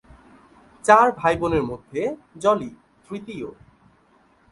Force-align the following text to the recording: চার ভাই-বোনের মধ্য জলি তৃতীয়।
চার 0.83 1.07
ভাই-বোনের 1.11 1.63
মধ্য 1.63 1.93
জলি 2.37 2.71
তৃতীয়। 3.09 3.47